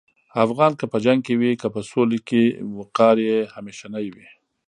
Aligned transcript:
افغان 0.45 0.71
که 0.79 0.85
په 0.91 0.97
جنګ 1.05 1.19
کې 1.25 1.33
وي 1.39 1.51
که 1.61 1.67
په 1.73 1.81
سولې 1.89 2.19
کې، 2.27 2.43
وقار 2.79 3.15
یې 3.27 3.37
همیشنی 3.55 4.05
وي. 4.15 4.27